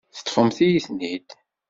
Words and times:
Ṭṭfemt-iyi-ten-id. 0.19 1.29